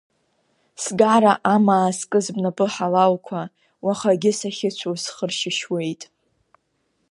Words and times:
Сгара 0.83 1.33
амаа 1.53 1.89
зкыз 1.97 2.25
бнапы 2.35 2.65
ҳалалқәа, 2.73 3.41
уахагьы 3.85 4.31
сахьыцәоу 4.39 4.95
схы 5.03 5.25
ршьышьуеит. 5.29 6.01